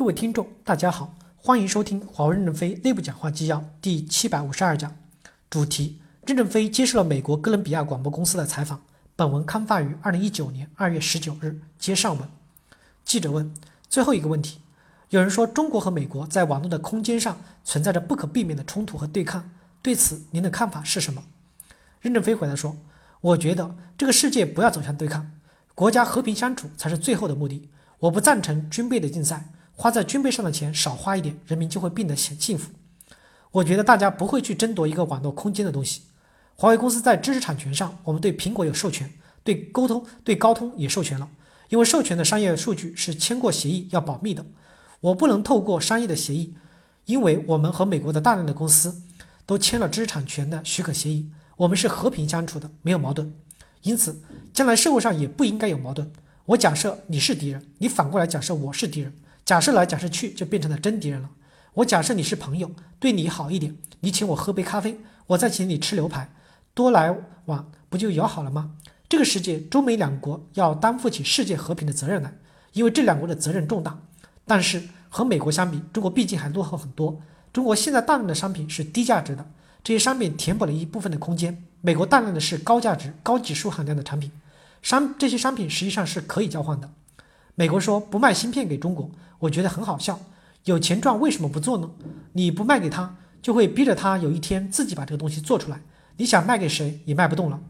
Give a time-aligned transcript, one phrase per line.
[0.00, 4.96] 各位听众，大家好，欢迎收听华为任正非内部讲话纪要第七百五十二讲，
[5.50, 8.80] 主题：任正非接受了美国哥伦比亚广播公司的采访。
[9.14, 11.60] 本文刊发于二零一九年二月十九日。
[11.78, 12.26] 接上文，
[13.04, 13.52] 记者问：
[13.90, 14.60] 最后一个问题，
[15.10, 19.50] 有人说中国和美国在网络的空间上存在着不可避免的冲突和对抗，
[19.82, 21.24] 对此您的看法是什么？
[22.00, 22.78] 任正非回答说：
[23.20, 25.30] 我觉得这个世界不要走向对抗，
[25.74, 27.68] 国家和平相处才是最后的目的。
[27.98, 29.52] 我不赞成军备的竞赛。
[29.80, 32.70] 花在军备上的钱少花一点，人民就会变得幸幸福。
[33.50, 36.02] 我觉得大家不会去争夺一个网络空间的东西。
[36.54, 39.10] 华为公司在知识产权上，我们对苹果有授权，
[39.42, 41.26] 对沟通对高通也授权了。
[41.70, 44.44] 因为授权的商业数据是签过协议要保密的，
[45.00, 46.54] 我不能透过商业的协议，
[47.06, 49.00] 因为我们和美国的大量的公司
[49.46, 53.32] 都签了知识产权的许可协议，我们是和平相处的，没有矛盾。
[53.80, 54.20] 因此，
[54.52, 56.12] 将来社会上也不应该有矛盾。
[56.44, 59.14] 我假设你是敌人，你反过来假设我是敌人。
[59.50, 61.28] 假设来假设去，就变成了真敌人了。
[61.74, 66.30] 我假设你是朋友，对你好一点，你请我喝杯咖啡，我再请你吃牛排，
[66.72, 67.12] 多来
[67.46, 68.70] 往不就友好了吗？
[69.08, 72.32] 这个世界，中美两国要担负起世界和平的责任来，
[72.74, 73.98] 因为这两国的责任重大。
[74.46, 77.20] 但是和美国相比，中国毕竟还落后很多。
[77.52, 79.44] 中国现在大量的商品是低价值的，
[79.82, 81.64] 这些商品填补了一部分的空间。
[81.80, 84.30] 美国大量的是高价值、高技术含量的产品，
[84.80, 86.88] 商这些商品实际上是可以交换的。
[87.60, 89.10] 美国说不卖芯片给中国。
[89.38, 90.18] 我觉得很好笑，
[90.64, 91.90] 有钱赚为什么不做呢？
[92.32, 95.78] 你不卖给他，就会逼着他有一天自己把这个东西做出来。
[96.16, 97.60] 你想卖给谁也卖不动了。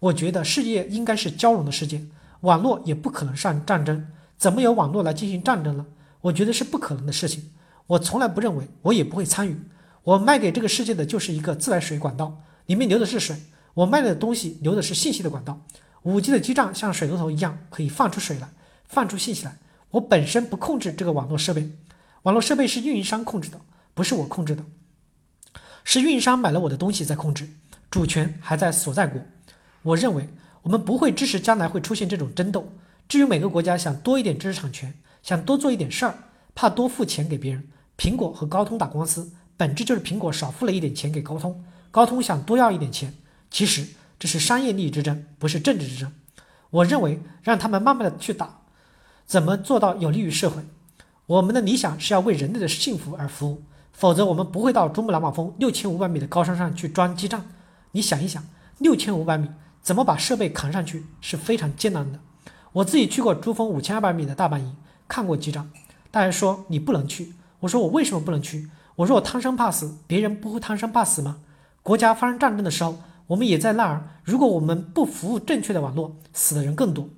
[0.00, 2.02] 我觉得世界应该是交融的世界，
[2.40, 4.06] 网络也不可能上战争。
[4.36, 5.86] 怎么有网络来进行战争呢？
[6.20, 7.52] 我觉得是不可能的事情。
[7.86, 9.58] 我从来不认为，我也不会参与。
[10.02, 13.34] 我卖给这个世界的就是一个自来水管道，里面流的是水。
[13.72, 15.58] 我卖的东西流的是信息的管道。
[16.02, 18.48] 五 G 的基站像水龙头一样，可以放出水来，
[18.92, 19.56] 放出信息来。
[19.92, 21.70] 我本身不控制这个网络设备，
[22.24, 23.58] 网络设备是运营商控制的，
[23.94, 24.62] 不是我控制的，
[25.82, 27.48] 是运营商买了我的东西在控制，
[27.90, 29.20] 主权还在所在国。
[29.82, 30.28] 我认为
[30.60, 32.70] 我们不会支持将来会出现这种争斗。
[33.08, 36.14] 至于每个国家想多一点知识产权，想多做一点事儿，
[36.54, 43.14] 怕多付钱给别人，苹果和高通打官司，本质就是苹果少付了一点钱给高通，高通想多要一点钱。
[43.50, 43.86] 其实
[44.18, 46.12] 这是商业利益之争，不是政治之争。
[46.70, 48.61] 我认为让他们慢慢的去打。
[49.26, 50.62] 怎么做到有利于社会？
[51.26, 53.62] 我们的理想是要为人类的幸福而服务，
[53.92, 57.46] 否则我们不会到珠穆朗玛峰六千五百米的高山上去装基站。
[57.92, 58.44] 你想一想，
[58.78, 59.48] 六千五百米
[59.80, 62.18] 怎么把设备扛上去是非常艰难的。
[62.72, 65.70] 我自己去过珠峰五千二百米的大本营，看过基站。
[66.10, 68.68] 大家说你不能去，我说我为什么不能去？
[68.96, 71.38] 我说我贪生怕死，别人不会贪生怕死吗？
[71.82, 74.08] 国家发生战争的时候，我们也在那儿。
[74.22, 77.08] 如果我们不服务正确的网络，死的人更多。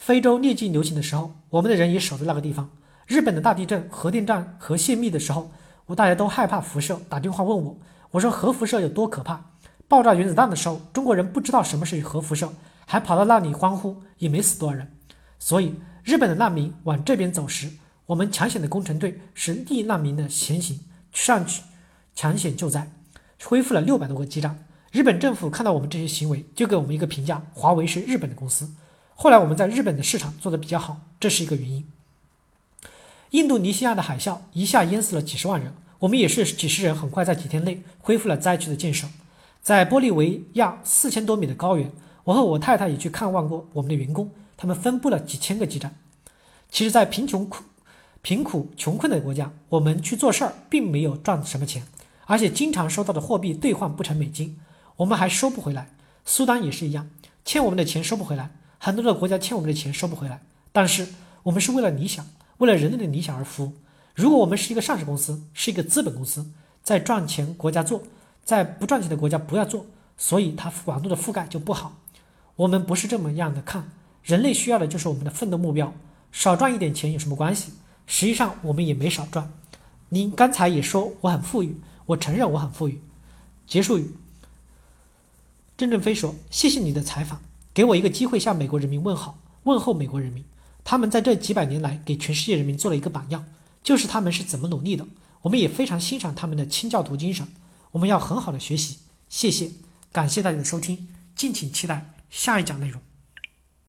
[0.00, 2.70] 非洲疟疾流行的时候，我们的人也守在那个地方。
[3.06, 5.50] 日本的大地震、核电站核泄密的时候，
[5.84, 7.76] 我大家都害怕辐射，打电话问我，
[8.12, 9.50] 我说核辐射有多可怕？
[9.86, 12.50] 爆炸原子弹的时候，中国人不知道什么是核辐射，
[12.86, 14.90] 还跑到那里欢呼，也没死多少人。
[15.38, 17.70] 所以，日本的难民往这边走时，
[18.06, 20.80] 我们抢险的工程队是逆难民的前行
[21.12, 21.62] 上去
[22.14, 22.90] 抢险救灾，
[23.44, 24.64] 恢复了六百多个基站。
[24.92, 28.66] 日本政府看到我们这些行为，就给我们一个评价：华为是日本的公司。
[29.22, 31.86] 后来我们在日本的市场做得比较好，这是一个原因。
[33.32, 39.06] 印度尼西亚的海啸一下淹死了几十万人，我们也是几十人，很快在几天内恢复了灾区的建设。
[39.60, 41.92] 在玻利维亚四千多米的高原，
[42.24, 45.94] 我和我太太也去看望过我们的员工，他们分布了几千个基站。
[46.70, 47.64] 其实，在贫穷苦、
[48.22, 51.82] 贫苦穷困的国家，我们去做事儿并没有赚什么钱，
[52.24, 54.58] 而且经常收到的货币兑换不成美金，
[54.96, 55.90] 我们还收不回来。
[56.24, 57.10] 苏丹也是一样，
[57.44, 58.52] 欠我们的钱收不回来。
[58.82, 60.40] 很多的国家欠我们的钱收不回来，
[60.72, 61.06] 但是
[61.42, 62.26] 我们是为了理想，
[62.56, 63.74] 为了人类的理想而服务。
[64.14, 66.50] 如果我们是一个上市公司，是一个资本公司，
[66.82, 68.02] 在赚钱国家做，
[68.42, 69.84] 在不赚钱的国家不要做，
[70.16, 71.98] 所以它网络的覆盖就不好。
[72.56, 73.90] 我们不是这么样的看，
[74.24, 75.92] 人类需要的就是我们的奋斗目标。
[76.32, 77.74] 少赚一点钱有什么关系？
[78.06, 79.52] 实际上我们也没少赚。
[80.08, 82.98] 您刚才也说我很富裕，我承认我很富裕。
[83.66, 84.10] 结束语。
[85.76, 87.40] 郑正飞说：“谢谢你的采访。”
[87.72, 90.44] 给我一个机会向美国人民问好，问候美国人民，
[90.82, 93.44] 他们在这几百年来给全世界人民做了一个榜样，
[93.82, 95.06] 就是他们是怎么努力的。
[95.42, 97.46] 我们也非常欣赏他们的清教徒精神，
[97.92, 98.98] 我们要很好的学习。
[99.28, 99.70] 谢谢，
[100.10, 103.00] 感谢大家的收听，敬请期待下一讲内容。